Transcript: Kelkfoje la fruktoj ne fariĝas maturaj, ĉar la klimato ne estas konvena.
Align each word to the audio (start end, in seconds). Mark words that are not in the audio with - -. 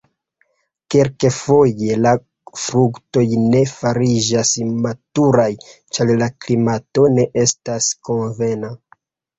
Kelkfoje 0.93 1.97
la 2.05 2.13
fruktoj 2.61 3.25
ne 3.43 3.63
fariĝas 3.75 4.55
maturaj, 4.87 5.49
ĉar 5.95 6.17
la 6.25 6.35
klimato 6.43 7.09
ne 7.19 7.33
estas 7.47 7.95
konvena. 8.11 8.77